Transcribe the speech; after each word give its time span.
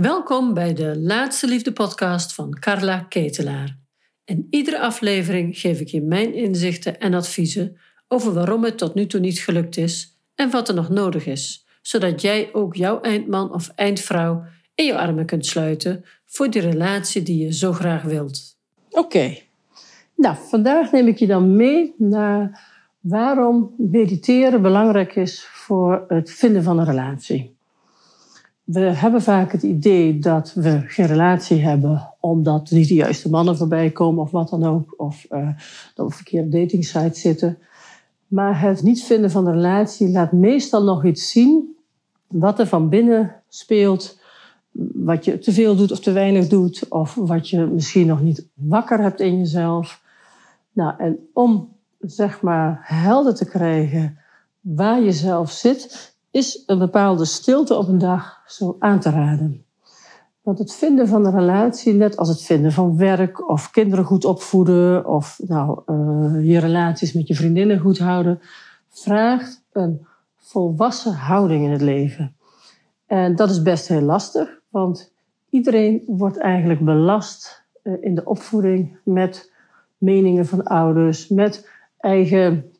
Welkom 0.00 0.54
bij 0.54 0.74
de 0.74 0.98
Laatste 0.98 1.46
Liefde 1.46 1.72
podcast 1.72 2.34
van 2.34 2.56
Carla 2.60 2.98
Ketelaar. 2.98 3.78
In 4.24 4.46
iedere 4.50 4.80
aflevering 4.80 5.58
geef 5.58 5.80
ik 5.80 5.88
je 5.88 6.02
mijn 6.02 6.34
inzichten 6.34 6.98
en 6.98 7.14
adviezen 7.14 7.76
over 8.08 8.32
waarom 8.32 8.64
het 8.64 8.78
tot 8.78 8.94
nu 8.94 9.06
toe 9.06 9.20
niet 9.20 9.38
gelukt 9.38 9.76
is 9.76 10.18
en 10.34 10.50
wat 10.50 10.68
er 10.68 10.74
nog 10.74 10.88
nodig 10.88 11.26
is, 11.26 11.66
zodat 11.82 12.20
jij 12.20 12.48
ook 12.52 12.74
jouw 12.74 13.00
eindman 13.00 13.52
of 13.52 13.68
eindvrouw 13.68 14.44
in 14.74 14.84
je 14.84 14.98
armen 14.98 15.26
kunt 15.26 15.46
sluiten 15.46 16.04
voor 16.26 16.50
die 16.50 16.62
relatie 16.62 17.22
die 17.22 17.44
je 17.44 17.52
zo 17.52 17.72
graag 17.72 18.02
wilt. 18.02 18.58
Oké, 18.90 19.36
nou 20.16 20.36
vandaag 20.48 20.92
neem 20.92 21.06
ik 21.06 21.18
je 21.18 21.26
dan 21.26 21.56
mee 21.56 21.94
naar 21.96 22.66
waarom 23.00 23.74
mediteren 23.76 24.62
belangrijk 24.62 25.16
is 25.16 25.44
voor 25.44 26.04
het 26.08 26.30
vinden 26.30 26.62
van 26.62 26.78
een 26.78 26.86
relatie. 26.86 27.57
We 28.68 28.80
hebben 28.80 29.22
vaak 29.22 29.52
het 29.52 29.62
idee 29.62 30.18
dat 30.18 30.52
we 30.54 30.82
geen 30.86 31.06
relatie 31.06 31.60
hebben 31.60 32.14
omdat 32.20 32.70
niet 32.70 32.88
de 32.88 32.94
juiste 32.94 33.30
mannen 33.30 33.56
voorbij 33.56 33.90
komen 33.90 34.22
of 34.22 34.30
wat 34.30 34.48
dan 34.48 34.64
ook. 34.64 34.94
Of 34.96 35.26
uh, 35.30 35.48
dat 35.94 36.08
we 36.08 36.14
verkeerde 36.14 36.48
datingsites 36.48 37.20
zitten. 37.20 37.58
Maar 38.26 38.60
het 38.60 38.82
niet 38.82 39.02
vinden 39.02 39.30
van 39.30 39.46
een 39.46 39.52
relatie 39.52 40.08
laat 40.08 40.32
meestal 40.32 40.84
nog 40.84 41.04
iets 41.04 41.30
zien 41.30 41.76
wat 42.26 42.58
er 42.58 42.66
van 42.66 42.88
binnen 42.88 43.34
speelt. 43.48 44.20
Wat 44.92 45.24
je 45.24 45.38
te 45.38 45.52
veel 45.52 45.76
doet 45.76 45.92
of 45.92 46.00
te 46.00 46.12
weinig 46.12 46.48
doet. 46.48 46.88
Of 46.88 47.14
wat 47.14 47.48
je 47.48 47.66
misschien 47.66 48.06
nog 48.06 48.22
niet 48.22 48.46
wakker 48.54 49.00
hebt 49.00 49.20
in 49.20 49.38
jezelf. 49.38 50.02
Nou, 50.72 50.94
en 50.98 51.28
om 51.32 51.68
zeg 52.00 52.40
maar 52.40 52.80
helder 52.82 53.34
te 53.34 53.48
krijgen 53.48 54.18
waar 54.60 55.00
je 55.00 55.12
zelf 55.12 55.50
zit, 55.50 56.16
is 56.30 56.62
een 56.66 56.78
bepaalde 56.78 57.24
stilte 57.24 57.74
op 57.74 57.88
een 57.88 57.98
dag 57.98 58.42
zo 58.46 58.76
aan 58.78 59.00
te 59.00 59.10
raden. 59.10 59.66
Want 60.42 60.58
het 60.58 60.74
vinden 60.74 61.08
van 61.08 61.26
een 61.26 61.38
relatie, 61.38 61.94
net 61.94 62.16
als 62.16 62.28
het 62.28 62.42
vinden 62.42 62.72
van 62.72 62.96
werk 62.96 63.48
of 63.48 63.70
kinderen 63.70 64.04
goed 64.04 64.24
opvoeden 64.24 65.06
of 65.06 65.40
nou, 65.46 65.80
uh, 65.86 66.50
je 66.50 66.58
relaties 66.58 67.12
met 67.12 67.28
je 67.28 67.34
vriendinnen 67.34 67.78
goed 67.78 67.98
houden, 67.98 68.40
vraagt 68.88 69.64
een 69.72 70.06
volwassen 70.36 71.12
houding 71.12 71.64
in 71.64 71.70
het 71.70 71.80
leven. 71.80 72.36
En 73.06 73.36
dat 73.36 73.50
is 73.50 73.62
best 73.62 73.88
heel 73.88 74.00
lastig, 74.00 74.60
want 74.68 75.12
iedereen 75.50 76.02
wordt 76.06 76.38
eigenlijk 76.38 76.84
belast 76.84 77.64
uh, 77.82 77.94
in 78.00 78.14
de 78.14 78.24
opvoeding 78.24 78.98
met 79.04 79.52
meningen 79.98 80.46
van 80.46 80.64
ouders, 80.64 81.28
met 81.28 81.68
eigen 81.98 82.72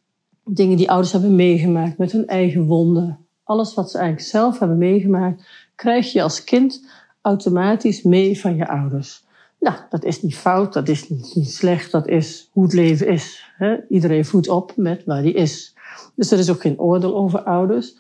dingen 0.45 0.77
die 0.77 0.91
ouders 0.91 1.13
hebben 1.13 1.37
meegemaakt, 1.37 1.99
met 1.99 2.13
hun 2.13 2.27
eigen 2.27 2.67
wonden, 2.67 3.27
alles 3.49 3.75
wat 3.75 3.91
ze 3.91 3.99
eigenlijk 3.99 4.29
zelf 4.29 4.59
hebben 4.59 4.79
meegemaakt, 4.79 5.43
krijg 5.75 6.13
je 6.13 6.23
als 6.23 6.45
kind 6.45 6.87
automatisch 7.21 8.03
mee 8.03 8.41
van 8.41 8.57
je 8.57 8.69
ouders. 8.69 9.25
Nou, 9.61 9.77
dat 9.91 10.05
is 10.05 10.23
niet 10.23 10.37
fout, 10.37 10.73
dat 10.73 10.89
is 10.89 11.09
niet, 11.09 11.51
slecht, 11.51 11.91
dat 11.91 12.07
is 12.09 12.51
hoe 12.53 12.63
het 12.63 12.73
leven 12.73 13.09
is. 13.09 13.53
Hè? 13.57 13.77
Iedereen 13.89 14.25
voedt 14.25 14.49
op 14.49 14.73
met 14.77 15.05
waar 15.05 15.23
hij 15.23 15.31
is. 15.31 15.75
Dus 16.15 16.31
er 16.31 16.39
is 16.39 16.51
ook 16.51 16.61
geen 16.61 16.79
oordeel 16.79 17.17
over 17.17 17.43
ouders. 17.43 17.97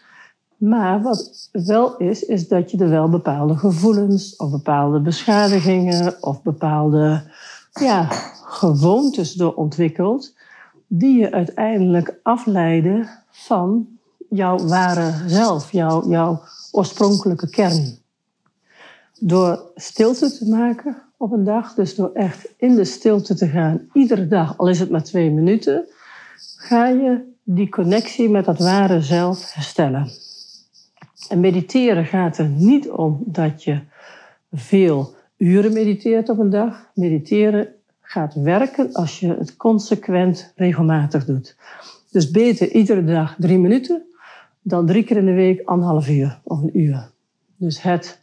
Maar 0.56 1.02
wat 1.02 1.48
wel 1.52 1.96
is, 1.96 2.22
is 2.22 2.48
dat 2.48 2.70
je 2.70 2.78
er 2.78 2.88
wel 2.88 3.08
bepaalde 3.08 3.56
gevoelens 3.56 4.36
of 4.36 4.50
bepaalde 4.50 5.00
beschadigingen 5.00 6.22
of 6.22 6.42
bepaalde 6.42 7.22
ja, 7.72 8.04
gewoontes 8.44 9.32
door 9.32 9.54
ontwikkelt, 9.54 10.34
die 10.86 11.19
je 11.19 11.32
uiteindelijk 11.32 12.20
afleiden 12.22 13.08
van 13.30 13.97
jouw 14.29 14.59
ware 14.59 15.12
zelf, 15.27 15.73
jouw, 15.73 16.09
jouw 16.09 16.43
oorspronkelijke 16.73 17.51
kern. 17.51 17.98
Door 19.21 19.71
stilte 19.75 20.39
te 20.39 20.48
maken 20.48 20.97
op 21.17 21.33
een 21.33 21.45
dag, 21.45 21.75
dus 21.75 21.95
door 21.95 22.11
echt 22.15 22.49
in 22.56 22.75
de 22.75 22.84
stilte 22.84 23.34
te 23.34 23.49
gaan, 23.49 23.89
iedere 23.93 24.29
dag, 24.29 24.59
al 24.59 24.69
is 24.69 24.81
het 24.81 24.91
maar 24.91 25.03
twee 25.03 25.31
minuten, 25.31 25.84
ga 26.56 26.88
je 26.88 27.21
die 27.43 27.69
connectie 27.69 28.31
met 28.31 28.44
dat 28.44 28.59
ware 28.59 29.00
zelf 29.00 29.53
herstellen. 29.53 30.11
En 31.28 31.41
mediteren 31.41 32.05
gaat 32.05 32.38
er 32.38 32.49
niet 32.49 32.91
om 32.91 33.22
dat 33.27 33.65
je 33.65 33.81
veel 34.53 35.15
uren 35.37 35.72
mediteert 35.72 36.28
op 36.28 36.38
een 36.38 36.50
dag. 36.50 36.91
Mediteren 36.94 37.69
gaat 38.00 38.34
werken 38.34 38.93
als 38.93 39.21
je 39.21 39.34
het 39.38 39.56
consequent 39.56 40.53
regelmatig 40.56 41.25
doet. 41.25 41.56
Dus 42.11 42.31
beter 42.31 42.72
iedere 42.72 43.05
dag 43.05 43.34
drie 43.38 43.59
minuten 43.59 44.07
dan 44.69 44.87
drie 44.87 45.03
keer 45.05 45.17
in 45.17 45.27
de 45.27 45.33
week 45.33 45.62
anderhalf 45.65 46.09
uur 46.09 46.41
of 46.45 46.62
een 46.62 46.79
uur. 46.79 47.11
Dus 47.56 47.83
het, 47.83 48.21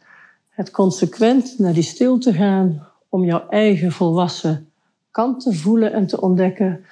het 0.48 0.70
consequent 0.70 1.58
naar 1.58 1.72
die 1.72 1.82
stilte 1.82 2.32
gaan 2.32 2.86
om 3.08 3.24
jouw 3.24 3.48
eigen 3.48 3.92
volwassen 3.92 4.70
kant 5.10 5.40
te 5.40 5.52
voelen 5.52 5.92
en 5.92 6.06
te 6.06 6.20
ontdekken, 6.20 6.84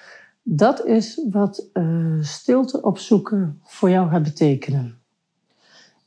dat 0.43 0.85
is 0.87 1.21
wat 1.31 1.67
uh, 1.73 2.23
stilte 2.23 2.83
opzoeken 2.83 3.61
voor 3.63 3.91
jou 3.91 4.11
gaat 4.11 4.23
betekenen. 4.23 4.99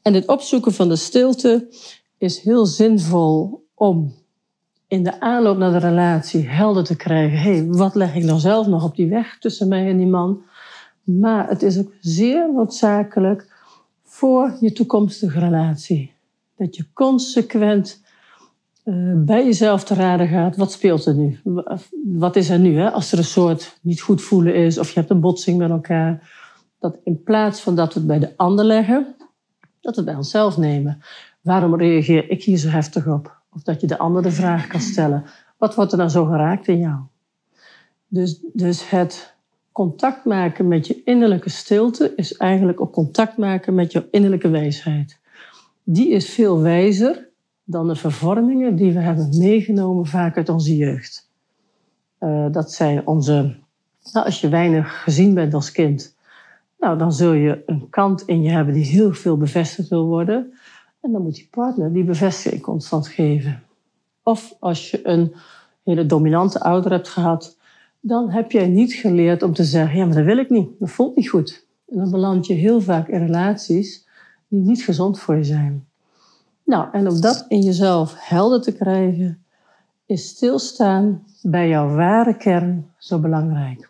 En 0.01 0.13
het 0.13 0.27
opzoeken 0.27 0.73
van 0.73 0.89
de 0.89 0.95
stilte 0.95 1.67
is 2.17 2.39
heel 2.39 2.65
zinvol 2.65 3.65
om 3.73 4.13
in 4.87 5.03
de 5.03 5.19
aanloop 5.19 5.57
naar 5.57 5.71
de 5.71 5.87
relatie 5.87 6.47
helder 6.47 6.83
te 6.83 6.95
krijgen: 6.95 7.39
hey, 7.39 7.65
wat 7.65 7.95
leg 7.95 8.15
ik 8.15 8.23
nou 8.23 8.39
zelf 8.39 8.67
nog 8.67 8.83
op 8.83 8.95
die 8.95 9.09
weg 9.09 9.37
tussen 9.39 9.67
mij 9.67 9.89
en 9.89 9.97
die 9.97 10.07
man? 10.07 10.41
Maar 11.15 11.49
het 11.49 11.61
is 11.61 11.79
ook 11.79 11.91
zeer 11.99 12.53
noodzakelijk 12.53 13.55
voor 14.03 14.57
je 14.59 14.71
toekomstige 14.71 15.39
relatie. 15.39 16.13
Dat 16.55 16.75
je 16.75 16.85
consequent 16.93 18.01
uh, 18.83 19.13
bij 19.15 19.45
jezelf 19.45 19.83
te 19.83 19.93
raden 19.93 20.27
gaat, 20.27 20.55
wat 20.55 20.71
speelt 20.71 21.05
er 21.05 21.15
nu? 21.15 21.39
Wat 22.03 22.35
is 22.35 22.49
er 22.49 22.59
nu? 22.59 22.77
Hè? 22.77 22.91
Als 22.91 23.11
er 23.11 23.17
een 23.17 23.23
soort 23.23 23.79
niet 23.81 24.01
goed 24.01 24.21
voelen 24.21 24.55
is 24.55 24.77
of 24.77 24.89
je 24.89 24.99
hebt 24.99 25.11
een 25.11 25.19
botsing 25.19 25.57
met 25.57 25.69
elkaar. 25.69 26.31
Dat 26.79 26.97
in 27.03 27.23
plaats 27.23 27.61
van 27.61 27.75
dat 27.75 27.93
we 27.93 27.99
het 27.99 28.07
bij 28.07 28.19
de 28.19 28.33
ander 28.37 28.65
leggen, 28.65 29.15
dat 29.59 29.95
we 29.95 30.01
het 30.01 30.05
bij 30.05 30.15
onszelf 30.15 30.57
nemen. 30.57 31.01
Waarom 31.41 31.75
reageer 31.75 32.29
ik 32.29 32.43
hier 32.43 32.57
zo 32.57 32.69
heftig 32.69 33.07
op? 33.07 33.41
Of 33.53 33.63
dat 33.63 33.81
je 33.81 33.87
de 33.87 33.97
ander 33.97 34.23
de 34.23 34.31
vraag 34.31 34.67
kan 34.67 34.81
stellen. 34.81 35.23
Wat 35.57 35.75
wordt 35.75 35.91
er 35.91 35.97
nou 35.97 36.09
zo 36.09 36.25
geraakt 36.25 36.67
in 36.67 36.79
jou? 36.79 36.99
Dus, 38.07 38.39
dus 38.53 38.89
het 38.89 39.36
contact 39.77 40.25
maken 40.25 40.67
met 40.67 40.87
je 40.87 41.03
innerlijke 41.03 41.49
stilte 41.49 42.13
is 42.15 42.37
eigenlijk 42.37 42.81
ook 42.81 42.91
contact 42.91 43.37
maken 43.37 43.75
met 43.75 43.91
je 43.91 44.07
innerlijke 44.11 44.49
wijsheid. 44.49 45.19
Die 45.83 46.09
is 46.09 46.29
veel 46.29 46.61
wijzer 46.61 47.29
dan 47.63 47.87
de 47.87 47.95
vervormingen 47.95 48.75
die 48.75 48.93
we 48.93 48.99
hebben 48.99 49.37
meegenomen 49.37 50.05
vaak 50.05 50.37
uit 50.37 50.49
onze 50.49 50.77
jeugd. 50.77 51.29
Uh, 52.19 52.45
dat 52.51 52.71
zijn 52.71 53.07
onze, 53.07 53.55
nou, 54.11 54.25
als 54.25 54.41
je 54.41 54.49
weinig 54.49 55.03
gezien 55.03 55.33
bent 55.33 55.53
als 55.53 55.71
kind, 55.71 56.15
nou, 56.79 56.97
dan 56.97 57.13
zul 57.13 57.33
je 57.33 57.63
een 57.65 57.89
kant 57.89 58.21
in 58.21 58.41
je 58.41 58.49
hebben 58.49 58.73
die 58.73 58.85
heel 58.85 59.13
veel 59.13 59.37
bevestigd 59.37 59.89
wil 59.89 60.05
worden. 60.05 60.53
En 61.01 61.11
dan 61.11 61.21
moet 61.21 61.35
die 61.35 61.47
partner 61.51 61.93
die 61.93 62.03
bevestiging 62.03 62.61
constant 62.61 63.07
geven. 63.07 63.63
Of 64.23 64.55
als 64.59 64.91
je 64.91 65.07
een 65.07 65.35
hele 65.83 66.05
dominante 66.05 66.59
ouder 66.59 66.91
hebt 66.91 67.09
gehad, 67.09 67.56
dan 67.99 68.29
heb 68.29 68.51
jij 68.51 68.67
niet 68.67 68.93
geleerd 68.93 69.43
om 69.43 69.53
te 69.53 69.63
zeggen, 69.63 69.97
ja, 69.97 70.05
maar 70.05 70.15
dat 70.15 70.25
wil 70.25 70.37
ik 70.37 70.49
niet, 70.49 70.69
dat 70.79 70.89
voelt 70.89 71.15
niet 71.15 71.29
goed. 71.29 71.65
En 71.89 71.97
dan 71.97 72.11
beland 72.11 72.47
je 72.47 72.53
heel 72.53 72.81
vaak 72.81 73.07
in 73.07 73.25
relaties 73.25 74.07
die 74.47 74.59
niet 74.59 74.83
gezond 74.83 75.19
voor 75.19 75.35
je 75.35 75.43
zijn. 75.43 75.87
Nou, 76.63 76.87
en 76.91 77.09
om 77.09 77.21
dat 77.21 77.45
in 77.47 77.61
jezelf 77.61 78.15
helder 78.17 78.61
te 78.61 78.71
krijgen, 78.71 79.43
is 80.05 80.27
stilstaan 80.27 81.23
bij 81.41 81.69
jouw 81.69 81.95
ware 81.95 82.37
kern 82.37 82.91
zo 82.97 83.19
belangrijk. 83.19 83.89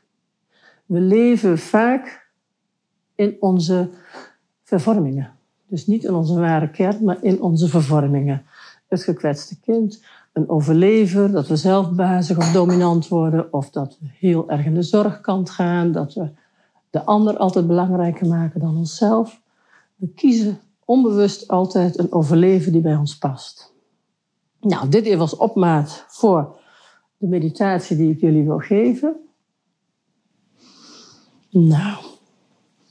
We 0.86 1.00
leven 1.00 1.58
vaak 1.58 2.28
in 3.16 3.38
onze 3.40 3.90
vervormingen. 4.64 5.32
Dus 5.68 5.88
niet 5.88 6.04
in 6.04 6.14
onze 6.14 6.40
ware 6.40 6.70
kern, 6.70 7.04
maar 7.04 7.18
in 7.22 7.42
onze 7.42 7.68
vervormingen. 7.68 8.46
Het 8.88 9.04
gekwetste 9.04 9.60
kind, 9.60 10.04
een 10.34 10.50
overlever, 10.50 11.32
dat 11.32 11.48
we 11.48 11.56
zelfbazig 11.56 12.38
of 12.38 12.52
dominant 12.52 13.08
worden, 13.08 13.54
of 13.54 13.70
dat 13.70 13.98
we 14.00 14.08
heel 14.12 14.50
erg 14.50 14.66
in 14.66 14.74
de 14.74 14.84
zorgkant 14.84 15.50
gaan, 15.50 15.92
dat 15.92 16.14
we 16.14 16.30
de 16.90 17.06
ander 17.06 17.38
altijd 17.38 17.68
belangrijker 17.68 18.28
maken 18.28 18.60
dan 18.60 18.78
onszelf. 18.78 19.42
We 19.96 20.08
kiezen 20.08 20.60
onbewust 20.86 21.48
altijd 21.48 22.00
een 22.00 22.12
overleven 22.12 22.72
die 22.72 22.82
bij 22.82 22.96
ons 22.96 23.18
past. 23.18 23.74
Nou, 24.60 24.90
dit 24.90 25.16
was 25.16 25.36
opmaat 25.36 26.06
voor 26.08 26.60
de 27.18 27.28
meditatie 27.28 27.98
die 27.98 28.12
ik 28.12 28.20
jullie 28.20 28.44
wil 28.44 28.60
geven. 28.60 29.16
Nou, 31.50 31.98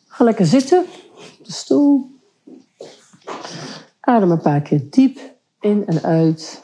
ga 0.07 0.25
lekker 0.25 0.47
zitten 0.47 0.85
op 1.39 1.45
de 1.45 1.53
stoel. 1.53 2.11
Adem 4.01 4.31
een 4.31 4.41
paar 4.41 4.61
keer 4.61 4.91
diep 4.91 5.36
in 5.67 5.87
en 5.87 6.03
uit. 6.03 6.63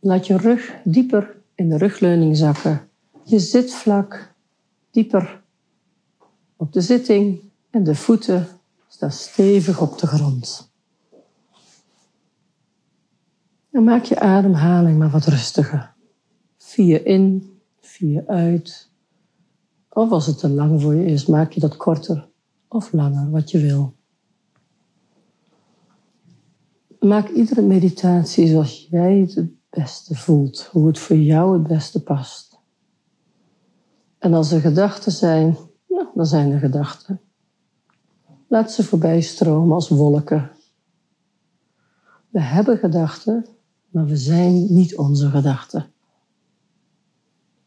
Laat 0.00 0.26
je 0.26 0.36
rug 0.36 0.74
dieper 0.84 1.36
in 1.54 1.68
de 1.68 1.76
rugleuning 1.76 2.36
zakken. 2.36 2.88
Je 3.24 3.38
zitvlak 3.38 4.34
dieper 4.90 5.42
op 6.56 6.72
de 6.72 6.80
zitting 6.80 7.40
en 7.70 7.84
de 7.84 7.94
voeten 7.94 8.46
sta 8.88 9.08
stevig 9.08 9.80
op 9.80 9.98
de 9.98 10.06
grond. 10.06 10.72
En 13.70 13.84
maak 13.84 14.04
je 14.04 14.20
ademhaling 14.20 14.98
maar 14.98 15.10
wat 15.10 15.26
rustiger. 15.26 15.94
Vier 16.56 17.06
in, 17.06 17.58
vier 17.80 18.26
uit. 18.26 18.90
Of 19.88 20.10
als 20.10 20.26
het 20.26 20.38
te 20.38 20.48
lang 20.48 20.82
voor 20.82 20.94
je 20.94 21.04
is, 21.04 21.26
maak 21.26 21.52
je 21.52 21.60
dat 21.60 21.76
korter 21.76 22.28
of 22.68 22.92
langer, 22.92 23.30
wat 23.30 23.50
je 23.50 23.60
wil. 23.60 23.97
Maak 27.00 27.28
iedere 27.28 27.62
meditatie 27.62 28.46
zoals 28.46 28.86
jij 28.90 29.18
het 29.18 29.34
het 29.34 29.50
beste 29.70 30.14
voelt, 30.14 30.68
hoe 30.72 30.86
het 30.86 30.98
voor 30.98 31.16
jou 31.16 31.52
het 31.52 31.66
beste 31.66 32.02
past. 32.02 32.58
En 34.18 34.34
als 34.34 34.52
er 34.52 34.60
gedachten 34.60 35.12
zijn, 35.12 35.56
nou, 35.88 36.06
dan 36.14 36.26
zijn 36.26 36.52
er 36.52 36.58
gedachten. 36.58 37.20
Laat 38.46 38.72
ze 38.72 38.84
voorbij 38.84 39.20
stromen 39.20 39.74
als 39.74 39.88
wolken. 39.88 40.50
We 42.28 42.40
hebben 42.40 42.78
gedachten, 42.78 43.46
maar 43.88 44.06
we 44.06 44.16
zijn 44.16 44.72
niet 44.72 44.96
onze 44.96 45.30
gedachten. 45.30 45.86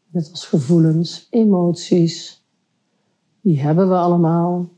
Net 0.08 0.30
als 0.30 0.46
gevoelens, 0.46 1.26
emoties, 1.30 2.46
die 3.40 3.60
hebben 3.60 3.88
we 3.88 3.96
allemaal. 3.96 4.68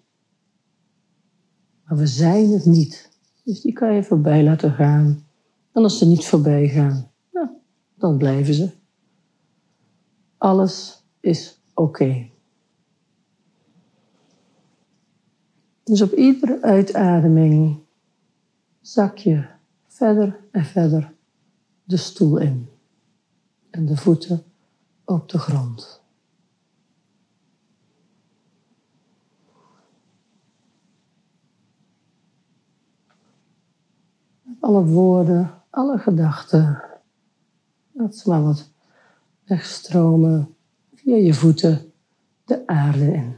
Maar 1.84 1.98
we 1.98 2.06
zijn 2.06 2.50
het 2.50 2.64
niet. 2.64 3.13
Dus 3.44 3.60
die 3.60 3.72
kan 3.72 3.94
je 3.94 4.02
voorbij 4.02 4.44
laten 4.44 4.72
gaan. 4.72 5.26
En 5.72 5.82
als 5.82 5.98
ze 5.98 6.06
niet 6.06 6.26
voorbij 6.26 6.68
gaan, 6.68 7.10
dan 7.94 8.18
blijven 8.18 8.54
ze. 8.54 8.70
Alles 10.36 11.04
is 11.20 11.60
oké. 11.74 12.28
Dus 15.84 16.02
op 16.02 16.12
iedere 16.12 16.62
uitademing 16.62 17.78
zak 18.80 19.16
je 19.16 19.46
verder 19.86 20.40
en 20.50 20.64
verder 20.64 21.12
de 21.84 21.96
stoel 21.96 22.36
in 22.36 22.68
en 23.70 23.86
de 23.86 23.96
voeten 23.96 24.44
op 25.04 25.28
de 25.28 25.38
grond. 25.38 26.03
Alle 34.64 34.84
woorden, 34.84 35.50
alle 35.70 35.98
gedachten, 35.98 36.82
laat 37.92 38.16
ze 38.16 38.28
maar 38.28 38.42
wat 38.42 38.70
wegstromen 39.44 40.54
via 40.94 41.16
je 41.16 41.34
voeten 41.34 41.92
de 42.44 42.66
aarde 42.66 43.12
in. 43.12 43.36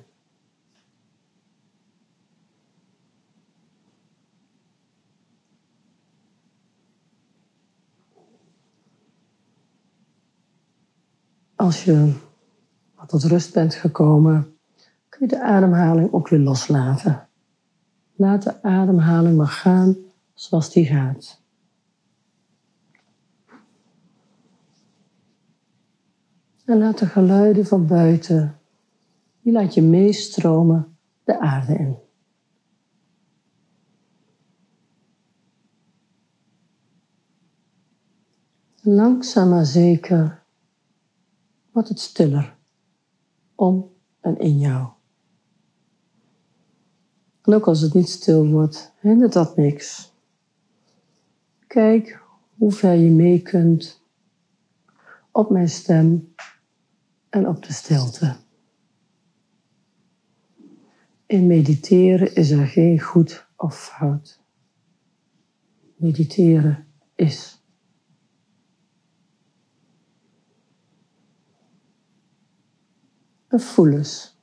Als 11.55 11.84
je 11.84 12.12
wat 12.94 13.08
tot 13.08 13.25
rust 13.25 13.52
bent 13.52 13.75
gekomen, 13.75 14.56
kun 15.08 15.20
je 15.20 15.26
de 15.26 15.43
ademhaling 15.43 16.12
ook 16.12 16.28
weer 16.28 16.40
loslaten. 16.40 17.28
Laat 18.14 18.43
de 18.43 18.62
ademhaling 18.62 19.37
maar 19.37 19.46
gaan 19.46 20.05
zoals 20.36 20.72
die 20.72 20.86
gaat. 20.86 21.40
En 26.64 26.78
laat 26.78 26.98
de 26.98 27.06
geluiden 27.06 27.66
van 27.66 27.86
buiten, 27.86 28.60
die 29.42 29.52
laat 29.52 29.74
je 29.74 29.82
meestromen 29.82 30.96
de 31.24 31.38
aarde 31.38 31.74
in. 31.74 31.96
Langzaam 38.82 39.48
maar 39.48 39.66
zeker 39.66 40.42
wordt 41.72 41.88
het 41.88 42.00
stiller 42.00 42.56
om 43.54 43.90
en 44.20 44.38
in 44.38 44.58
jou. 44.58 44.88
En 47.42 47.54
ook 47.54 47.66
als 47.66 47.80
het 47.80 47.94
niet 47.94 48.08
stil 48.08 48.46
wordt, 48.46 48.92
hindert 49.00 49.32
dat 49.32 49.56
niks. 49.56 50.14
Kijk 51.76 52.23
hoe 52.55 52.73
ver 52.73 52.94
je 52.94 53.11
mee 53.11 53.43
kunt 53.43 54.02
op 55.31 55.50
mijn 55.50 55.69
stem 55.69 56.34
en 57.28 57.49
op 57.49 57.62
de 57.62 57.73
stilte. 57.73 58.37
In 61.26 61.46
mediteren 61.46 62.34
is 62.34 62.50
er 62.50 62.67
geen 62.67 63.00
goed 63.00 63.46
of 63.56 63.78
fout. 63.78 64.40
Mediteren 65.96 66.87
is. 67.14 67.62
En 73.46 73.61
voel 73.61 73.88
eens. 73.88 74.40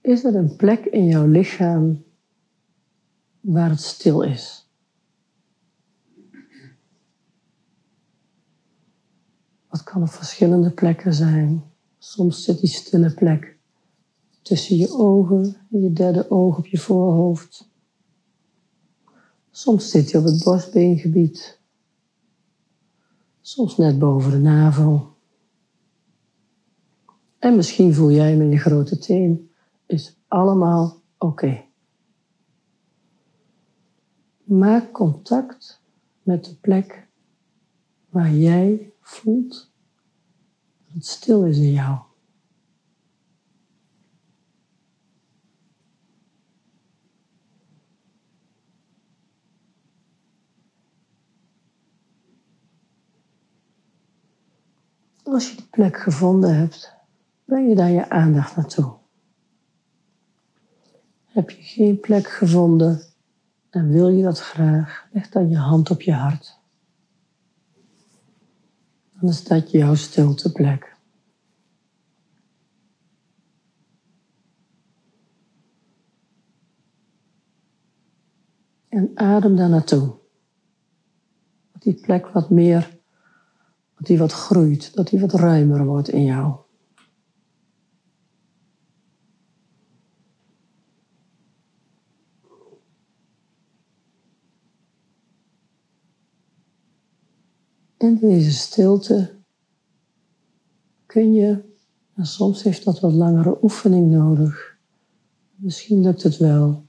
Is 0.00 0.24
er 0.24 0.34
een 0.34 0.56
plek 0.56 0.84
in 0.84 1.06
jouw 1.06 1.26
lichaam 1.26 2.04
waar 3.40 3.70
het 3.70 3.80
stil 3.80 4.22
is? 4.22 4.71
Wat 9.72 9.82
kan 9.82 10.02
op 10.02 10.08
verschillende 10.08 10.70
plekken 10.70 11.14
zijn? 11.14 11.64
Soms 11.98 12.44
zit 12.44 12.60
die 12.60 12.68
stille 12.68 13.14
plek 13.14 13.56
tussen 14.42 14.76
je 14.76 14.90
ogen 14.90 15.56
en 15.70 15.80
je 15.80 15.92
derde 15.92 16.30
oog 16.30 16.58
op 16.58 16.66
je 16.66 16.78
voorhoofd. 16.78 17.70
Soms 19.50 19.90
zit 19.90 20.12
hij 20.12 20.20
op 20.20 20.26
het 20.26 20.44
borstbeengebied. 20.44 21.60
Soms 23.40 23.76
net 23.76 23.98
boven 23.98 24.30
de 24.30 24.38
navel. 24.38 25.14
En 27.38 27.56
misschien 27.56 27.94
voel 27.94 28.10
jij 28.10 28.32
in 28.32 28.50
je 28.50 28.58
grote 28.58 28.98
teen. 28.98 29.50
Is 29.86 30.16
allemaal 30.28 31.00
oké. 31.18 31.64
Maak 34.44 34.92
contact 34.92 35.80
met 36.22 36.44
de 36.44 36.54
plek 36.54 37.08
waar 38.08 38.32
jij 38.32 38.91
voelt 39.02 39.70
dat 40.84 40.94
het 40.94 41.06
stil 41.06 41.44
is 41.44 41.56
in 41.56 41.72
jou. 41.72 41.98
Als 55.22 55.50
je 55.50 55.56
die 55.56 55.68
plek 55.70 55.96
gevonden 55.96 56.56
hebt, 56.56 56.94
breng 57.44 57.68
je 57.68 57.74
daar 57.74 57.90
je 57.90 58.10
aandacht 58.10 58.56
naartoe. 58.56 58.94
Heb 61.24 61.50
je 61.50 61.62
geen 61.62 62.00
plek 62.00 62.28
gevonden 62.28 63.02
en 63.70 63.90
wil 63.90 64.08
je 64.08 64.22
dat 64.22 64.40
graag, 64.40 65.08
leg 65.12 65.28
dan 65.28 65.48
je 65.48 65.56
hand 65.56 65.90
op 65.90 66.02
je 66.02 66.12
hart. 66.12 66.61
Dan 69.22 69.30
is 69.30 69.44
dat 69.44 69.70
jouw 69.70 69.94
stilteplek. 69.94 70.96
En 78.88 79.10
adem 79.14 79.56
daar 79.56 79.68
naartoe. 79.68 80.14
Dat 81.72 81.82
die 81.82 81.94
plek 81.94 82.26
wat 82.26 82.50
meer, 82.50 82.98
dat 83.96 84.06
die 84.06 84.18
wat 84.18 84.32
groeit, 84.32 84.94
dat 84.94 85.08
die 85.08 85.20
wat 85.20 85.32
ruimer 85.32 85.84
wordt 85.84 86.08
in 86.08 86.24
jou. 86.24 86.61
In 98.02 98.16
deze 98.18 98.50
stilte 98.50 99.34
kun 101.06 101.32
je, 101.32 101.64
en 102.14 102.26
soms 102.26 102.62
heeft 102.62 102.84
dat 102.84 103.00
wat 103.00 103.12
langere 103.12 103.58
oefening 103.62 104.10
nodig, 104.10 104.78
misschien 105.54 106.02
lukt 106.02 106.22
het 106.22 106.36
wel, 106.36 106.86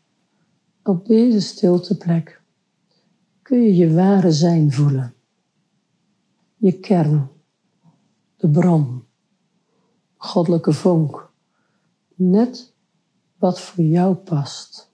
op 0.83 1.05
deze 1.05 1.41
stilteplek 1.41 2.41
kun 3.41 3.61
je 3.61 3.75
je 3.75 3.93
ware 3.93 4.31
zijn 4.31 4.71
voelen. 4.71 5.13
Je 6.55 6.79
kern, 6.79 7.29
de 8.37 8.49
bron, 8.49 9.03
goddelijke 10.15 10.73
vonk, 10.73 11.31
net 12.15 12.73
wat 13.37 13.59
voor 13.59 13.83
jou 13.83 14.15
past. 14.15 14.91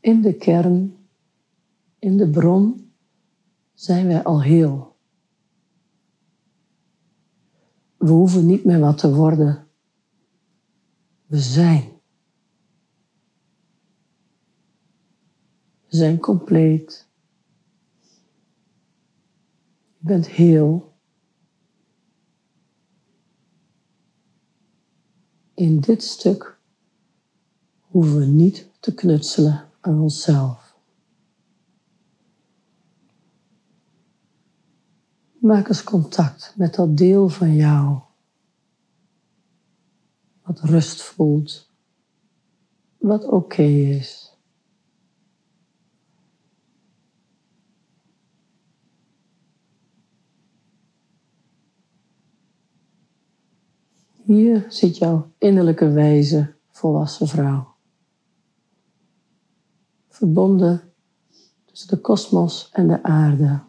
In 0.00 0.22
de 0.22 0.34
kern, 0.34 0.96
in 1.98 2.16
de 2.16 2.30
bron 2.30 2.86
zijn 3.78 4.06
wij 4.06 4.22
al 4.22 4.42
heel. 4.42 4.96
We 7.96 8.10
hoeven 8.10 8.46
niet 8.46 8.64
meer 8.64 8.78
wat 8.78 8.98
te 8.98 9.14
worden. 9.14 9.66
We 11.26 11.38
zijn. 11.38 11.82
We 15.86 15.96
zijn 15.96 16.18
compleet. 16.18 17.08
Je 19.98 20.06
bent 20.06 20.28
heel. 20.28 20.92
In 25.54 25.80
dit 25.80 26.02
stuk 26.02 26.58
hoeven 27.80 28.18
we 28.18 28.26
niet 28.26 28.70
te 28.80 28.94
knutselen 28.94 29.68
aan 29.80 30.00
onszelf. 30.00 30.67
Maak 35.38 35.68
eens 35.68 35.84
contact 35.84 36.54
met 36.56 36.74
dat 36.74 36.96
deel 36.96 37.28
van 37.28 37.54
jou 37.54 37.98
wat 40.48 40.60
rust 40.60 41.02
voelt, 41.02 41.70
wat 42.96 43.24
oké 43.24 43.62
is. 43.62 44.36
Hier 54.28 54.66
zit 54.68 54.96
jouw 54.96 55.32
innerlijke 55.38 55.90
wijze 55.90 56.54
volwassen 56.70 57.28
vrouw. 57.28 57.74
Verbonden 60.08 60.92
tussen 61.64 61.88
de 61.88 62.00
kosmos 62.00 62.70
en 62.72 62.88
de 62.88 63.02
aarde. 63.02 63.67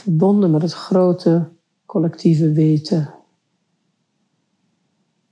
Verbonden 0.00 0.50
met 0.50 0.62
het 0.62 0.72
grote 0.72 1.48
collectieve 1.86 2.52
weten 2.52 3.14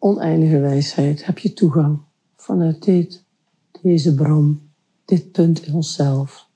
oneindige 0.05 0.61
wijsheid 0.61 1.25
heb 1.25 1.39
je 1.39 1.53
toegang 1.53 1.99
vanuit 2.37 2.83
dit, 2.83 3.25
deze 3.83 4.15
bron, 4.15 4.71
dit 5.05 5.33
punt 5.33 5.67
in 5.67 5.75
onszelf. 5.75 6.49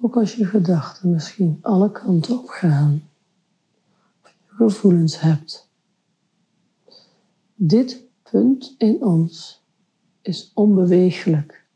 Ook 0.00 0.16
als 0.16 0.34
je 0.34 0.44
gedachten 0.44 1.10
misschien 1.10 1.58
alle 1.62 1.92
kanten 1.92 2.38
op 2.38 2.48
gaan 2.48 3.08
gevoelens 4.58 5.20
hebt. 5.20 5.70
Dit 7.54 8.02
punt 8.30 8.74
in 8.78 9.04
ons 9.04 9.64
is 10.22 10.50
onbeweeglijk, 10.54 11.66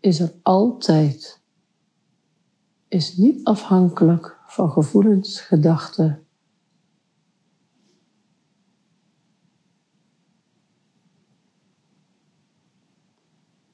is 0.00 0.20
er 0.20 0.32
altijd, 0.42 1.40
is 2.88 3.16
niet 3.16 3.44
afhankelijk 3.44 4.38
van 4.46 4.70
gevoelens, 4.70 5.40
gedachten. 5.40 6.26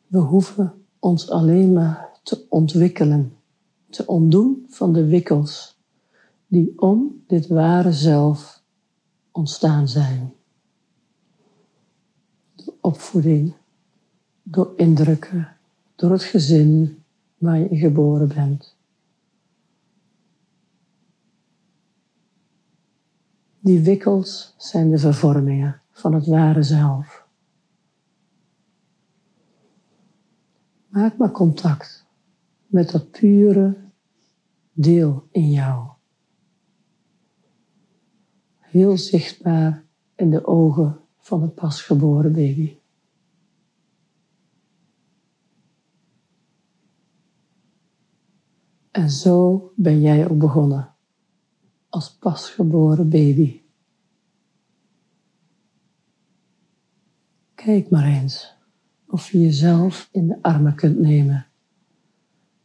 We 0.07 0.19
hoeven 0.19 0.85
ons 0.99 1.31
alleen 1.31 1.73
maar 1.73 2.19
te 2.23 2.47
ontwikkelen, 2.49 3.37
te 3.95 4.07
ontdoen 4.07 4.67
van 4.69 4.93
de 4.93 5.07
wikkels 5.07 5.79
die 6.47 6.73
om 6.81 7.23
dit 7.27 7.47
ware 7.47 7.93
zelf 7.93 8.63
ontstaan 9.33 9.89
zijn. 9.89 10.35
Door 12.55 12.75
opvoeding, 12.81 13.55
door 14.43 14.73
indrukken, 14.77 15.57
door 15.95 16.11
het 16.11 16.23
gezin 16.23 17.03
waar 17.39 17.59
je 17.59 17.77
geboren 17.77 18.29
bent. 18.29 18.77
Die 23.61 23.81
wikkels 23.81 24.55
zijn 24.57 24.91
de 24.91 24.99
vervormingen 24.99 25.81
van 25.91 26.15
het 26.15 26.27
ware 26.27 26.63
zelf. 26.63 27.27
Maak 30.89 31.17
maar 31.17 31.31
contact 31.31 32.04
met 32.75 32.91
dat 32.91 33.11
pure 33.11 33.91
deel 34.73 35.29
in 35.31 35.51
jou 35.51 35.93
heel 38.59 38.99
zichtbaar 38.99 39.85
in 40.15 40.31
de 40.31 40.47
ogen 40.47 41.01
van 41.17 41.43
het 41.43 41.55
pasgeboren 41.55 42.33
baby. 42.33 42.79
En 48.91 49.11
zo 49.11 49.73
ben 49.77 50.01
jij 50.01 50.31
ook 50.31 50.39
begonnen 50.39 50.95
als 51.89 52.17
pasgeboren 52.17 53.09
baby. 53.09 53.63
Kijk 57.55 57.91
maar 57.91 58.07
eens 58.07 58.57
of 59.07 59.31
je 59.31 59.41
jezelf 59.41 60.09
in 60.13 60.27
de 60.27 60.43
armen 60.43 60.75
kunt 60.75 60.99
nemen. 60.99 61.47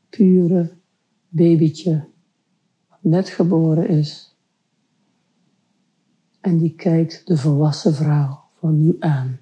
Pure 0.09 0.77
babytje, 1.29 2.07
net 3.01 3.29
geboren 3.29 3.87
is 3.87 4.29
en 6.41 6.57
die 6.57 6.75
kijkt 6.75 7.27
de 7.27 7.37
volwassen 7.37 7.93
vrouw 7.93 8.49
van 8.53 8.77
nu 8.77 8.95
aan. 8.99 9.39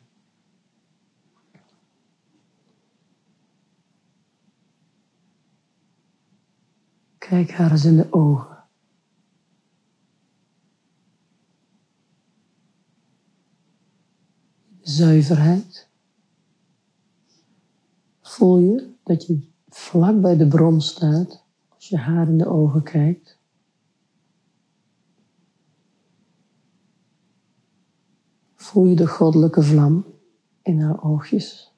Kijk 7.17 7.51
haar 7.51 7.71
eens 7.71 7.85
in 7.85 7.95
de 7.95 8.13
ogen. 8.13 8.63
Zuiverheid. 14.81 15.89
Voel 18.21 18.57
je 18.57 18.93
dat 19.03 19.25
je 19.25 19.47
vlak 19.77 20.21
bij 20.21 20.37
de 20.37 20.47
bron 20.47 20.81
staat 20.81 21.43
als 21.69 21.89
je 21.89 21.97
haar 21.97 22.27
in 22.27 22.37
de 22.37 22.47
ogen 22.47 22.83
kijkt? 22.83 23.39
Voel 28.55 28.85
je 28.85 28.95
de 28.95 29.07
goddelijke 29.07 29.63
vlam 29.63 30.05
in 30.61 30.81
haar 30.81 31.03
oogjes. 31.03 31.73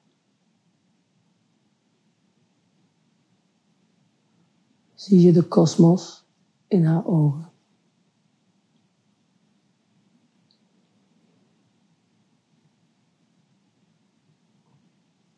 Zie 4.94 5.20
je 5.20 5.32
de 5.32 5.42
kosmos 5.42 6.26
in 6.68 6.84
haar 6.84 7.06
ogen. 7.06 7.52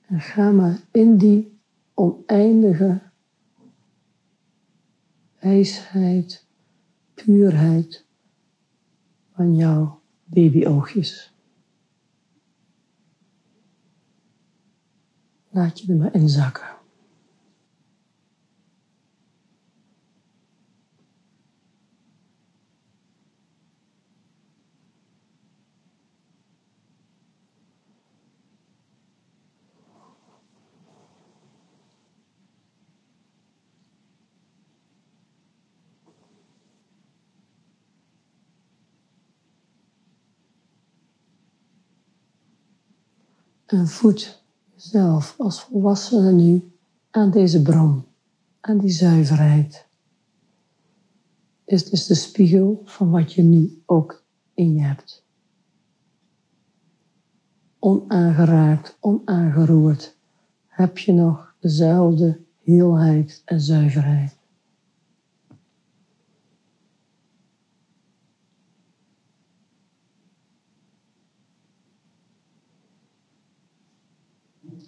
En 0.01 0.21
ga 0.21 0.51
maar 0.51 0.81
in 0.91 1.17
die 1.17 1.52
oneindige 2.03 3.01
wijsheid, 5.39 6.47
puurheid 7.15 8.07
van 9.35 9.55
jouw 9.55 10.03
babyoogjes. 10.25 11.35
Laat 15.49 15.81
je 15.81 15.93
er 15.93 15.99
maar 15.99 16.15
inzakken. 16.15 16.82
En 43.73 43.89
voed 43.89 44.43
zelf 44.77 45.35
als 45.39 45.63
volwassene 45.63 46.33
nu 46.33 46.73
aan 47.11 47.31
deze 47.31 47.63
bron, 47.63 48.05
aan 48.61 48.79
die 48.79 48.91
zuiverheid. 48.91 49.87
Is 51.65 51.91
dus 51.91 52.07
de 52.07 52.15
spiegel 52.15 52.83
van 52.85 53.11
wat 53.11 53.33
je 53.33 53.43
nu 53.43 53.83
ook 53.87 54.25
in 54.55 54.75
je 54.75 54.81
hebt. 54.81 55.25
Onaangeraakt, 57.79 58.97
onaangeroerd, 59.01 60.17
heb 60.67 60.99
je 60.99 61.13
nog 61.13 61.55
dezelfde 61.61 62.41
heelheid 62.63 63.43
en 63.45 63.61
zuiverheid. 63.61 64.37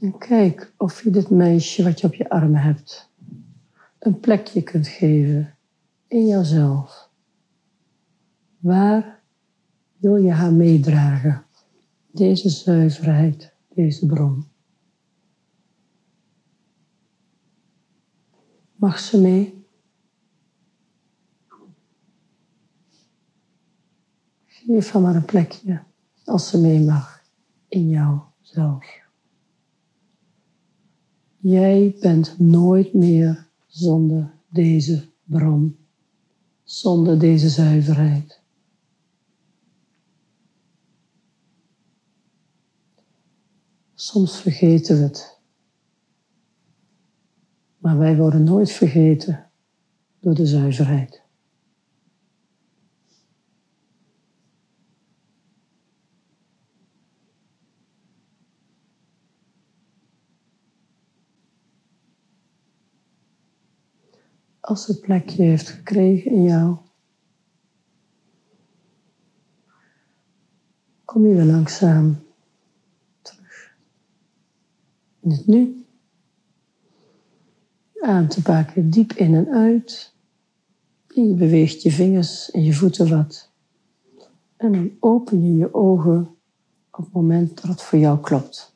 En 0.04 0.18
kijk 0.18 0.74
of 0.76 1.02
je 1.02 1.10
dit 1.10 1.30
meisje 1.30 1.82
wat 1.82 2.00
je 2.00 2.06
op 2.06 2.14
je 2.14 2.28
armen 2.28 2.60
hebt 2.60 3.10
een 3.98 4.20
plekje 4.20 4.62
kunt 4.62 4.88
geven 4.88 5.56
in 6.06 6.26
jouzelf. 6.26 7.10
Waar 8.58 9.22
wil 9.96 10.16
je 10.16 10.30
haar 10.30 10.52
meedragen? 10.52 11.44
Deze 12.10 12.48
zuiverheid, 12.48 13.54
deze 13.74 14.06
bron. 14.06 14.48
Mag 18.74 18.98
ze 18.98 19.20
mee? 19.20 19.66
Geef 24.46 24.90
haar 24.92 25.02
maar 25.02 25.14
een 25.14 25.24
plekje 25.24 25.82
als 26.24 26.48
ze 26.48 26.60
mee 26.60 26.80
mag 26.80 27.22
in 27.68 27.88
jouzelf. 27.88 29.03
Jij 31.46 31.96
bent 32.00 32.38
nooit 32.38 32.94
meer 32.94 33.48
zonder 33.66 34.34
deze 34.48 35.08
bron, 35.24 35.76
zonder 36.62 37.18
deze 37.18 37.48
zuiverheid. 37.48 38.40
Soms 43.94 44.36
vergeten 44.36 44.96
we 44.96 45.02
het. 45.02 45.38
Maar 47.78 47.98
wij 47.98 48.16
worden 48.16 48.44
nooit 48.44 48.70
vergeten 48.70 49.50
door 50.20 50.34
de 50.34 50.46
zuiverheid. 50.46 51.23
Als 64.64 64.86
het 64.86 65.00
plekje 65.00 65.42
heeft 65.42 65.68
gekregen 65.68 66.30
in 66.30 66.42
jou, 66.42 66.76
kom 71.04 71.26
je 71.26 71.34
weer 71.34 71.44
langzaam 71.44 72.22
in 75.20 75.30
het 75.30 75.46
nu. 75.46 75.84
Ademt 78.00 78.36
een 78.36 78.42
paar 78.42 78.72
diep 78.76 79.12
in 79.12 79.34
en 79.34 79.48
uit. 79.48 80.14
En 81.14 81.28
je 81.28 81.34
beweegt 81.34 81.82
je 81.82 81.90
vingers 81.90 82.50
en 82.50 82.62
je 82.62 82.74
voeten 82.74 83.08
wat. 83.08 83.50
En 84.56 84.72
dan 84.72 84.90
open 85.00 85.42
je 85.42 85.56
je 85.56 85.74
ogen 85.74 86.36
op 86.90 87.04
het 87.04 87.12
moment 87.12 87.60
dat 87.60 87.70
het 87.70 87.82
voor 87.82 87.98
jou 87.98 88.20
klopt. 88.20 88.73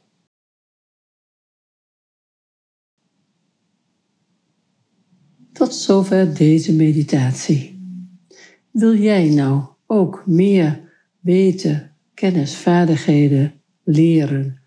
Tot 5.59 5.75
zover 5.75 6.37
deze 6.37 6.75
meditatie. 6.75 7.79
Wil 8.71 8.97
jij 8.97 9.29
nou 9.29 9.63
ook 9.87 10.23
meer 10.27 10.81
weten, 11.21 11.93
kennis, 12.15 12.57
vaardigheden 12.57 13.53
leren, 13.85 14.61